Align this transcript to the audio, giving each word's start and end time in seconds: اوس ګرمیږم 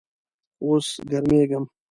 اوس 0.63 0.87
ګرمیږم 1.11 1.65